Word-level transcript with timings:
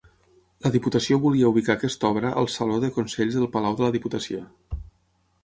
La 0.65 0.69
Diputació 0.75 1.17
volia 1.25 1.51
ubicar 1.53 1.75
aquesta 1.75 2.09
obra 2.15 2.31
al 2.43 2.49
Saló 2.55 2.81
de 2.87 2.91
Consells 2.97 3.39
del 3.41 3.47
Palau 3.59 3.79
de 3.83 3.87
la 3.87 3.93
Diputació. 3.99 4.43